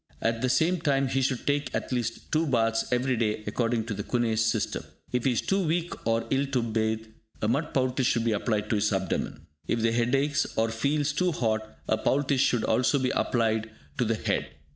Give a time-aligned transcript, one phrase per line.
[0.19, 3.93] At the same time, he should take at least two baths every day according to
[3.93, 4.83] the Kuhne's system.
[5.11, 7.05] If he is too weak or ill to bathe,
[7.39, 9.45] a mud poultice should be applied to his abdomen.
[9.67, 13.69] If the head aches or feels too hot, a poultice should also be applied
[13.99, 14.49] to the head.